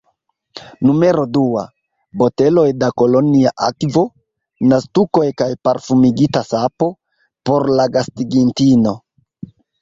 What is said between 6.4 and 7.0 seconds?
sapo;